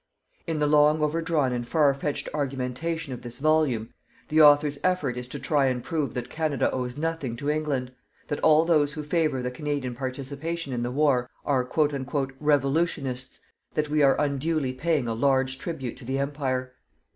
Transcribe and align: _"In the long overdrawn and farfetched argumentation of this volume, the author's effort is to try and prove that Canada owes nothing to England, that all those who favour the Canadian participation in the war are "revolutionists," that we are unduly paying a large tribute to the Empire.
_"In 0.47 0.57
the 0.57 0.65
long 0.65 1.03
overdrawn 1.03 1.53
and 1.53 1.63
farfetched 1.63 2.27
argumentation 2.33 3.13
of 3.13 3.21
this 3.21 3.37
volume, 3.37 3.93
the 4.29 4.41
author's 4.41 4.79
effort 4.83 5.15
is 5.15 5.27
to 5.27 5.37
try 5.37 5.67
and 5.67 5.83
prove 5.83 6.15
that 6.15 6.27
Canada 6.27 6.71
owes 6.71 6.97
nothing 6.97 7.35
to 7.35 7.51
England, 7.51 7.91
that 8.27 8.39
all 8.39 8.65
those 8.65 8.93
who 8.93 9.03
favour 9.03 9.43
the 9.43 9.51
Canadian 9.51 9.93
participation 9.93 10.73
in 10.73 10.81
the 10.81 10.89
war 10.89 11.29
are 11.45 11.69
"revolutionists," 12.39 13.41
that 13.75 13.89
we 13.89 14.01
are 14.01 14.19
unduly 14.19 14.73
paying 14.73 15.07
a 15.07 15.13
large 15.13 15.59
tribute 15.59 15.97
to 15.97 16.05
the 16.05 16.17
Empire. 16.17 16.73